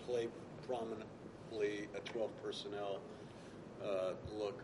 play 0.05 0.27
prominently 0.71 1.87
a 1.95 1.99
12 2.05 2.29
personnel 2.43 2.99
uh, 3.83 4.13
look. 4.37 4.61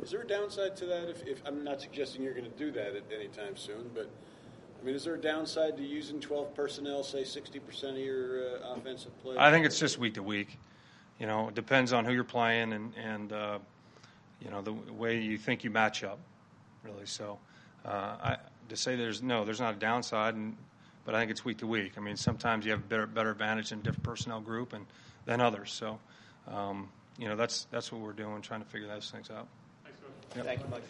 Is 0.00 0.10
there 0.10 0.22
a 0.22 0.26
downside 0.26 0.76
to 0.76 0.86
that? 0.86 1.08
If, 1.08 1.26
if 1.26 1.42
I'm 1.44 1.64
not 1.64 1.80
suggesting 1.80 2.22
you're 2.22 2.34
going 2.34 2.50
to 2.50 2.58
do 2.58 2.70
that 2.72 2.94
at 2.94 3.02
any 3.14 3.28
time 3.28 3.56
soon, 3.56 3.90
but 3.94 4.08
I 4.80 4.84
mean, 4.84 4.94
is 4.94 5.04
there 5.04 5.14
a 5.14 5.20
downside 5.20 5.76
to 5.76 5.82
using 5.82 6.20
12 6.20 6.54
personnel, 6.54 7.02
say 7.02 7.22
60% 7.22 7.90
of 7.90 7.98
your 7.98 8.56
uh, 8.56 8.74
offensive 8.74 9.16
play? 9.22 9.36
I 9.38 9.50
think 9.50 9.66
it's 9.66 9.78
just 9.78 9.98
week 9.98 10.14
to 10.14 10.22
week. 10.22 10.58
You 11.18 11.26
know, 11.26 11.48
it 11.48 11.54
depends 11.54 11.92
on 11.92 12.04
who 12.04 12.12
you're 12.12 12.24
playing 12.24 12.72
and 12.72 12.92
and 12.96 13.32
uh, 13.32 13.58
you 14.40 14.50
know 14.50 14.60
the 14.60 14.72
way 14.72 15.20
you 15.20 15.38
think 15.38 15.62
you 15.62 15.70
match 15.70 16.02
up, 16.02 16.18
really. 16.82 17.06
So, 17.06 17.38
uh, 17.84 17.88
I, 17.88 18.36
to 18.68 18.76
say 18.76 18.96
there's 18.96 19.22
no, 19.22 19.44
there's 19.44 19.60
not 19.60 19.74
a 19.74 19.78
downside, 19.78 20.34
and 20.34 20.56
but 21.04 21.14
I 21.14 21.20
think 21.20 21.30
it's 21.30 21.44
week 21.44 21.58
to 21.58 21.66
week. 21.66 21.92
I 21.96 22.00
mean, 22.00 22.16
sometimes 22.16 22.64
you 22.64 22.72
have 22.72 22.88
better 22.88 23.06
better 23.06 23.30
advantage 23.30 23.70
in 23.70 23.82
different 23.82 24.02
personnel 24.02 24.40
group 24.40 24.72
and 24.72 24.84
than 25.24 25.40
others. 25.40 25.72
So, 25.72 25.98
um, 26.48 26.88
you 27.18 27.28
know, 27.28 27.36
that's 27.36 27.64
that's 27.70 27.92
what 27.92 28.00
we're 28.00 28.12
doing, 28.12 28.42
trying 28.42 28.62
to 28.62 28.68
figure 28.68 28.88
those 28.88 29.10
things 29.10 29.30
out. 29.30 29.48
Thank 30.34 30.60
you, 30.60 30.66
Mike. 30.70 30.82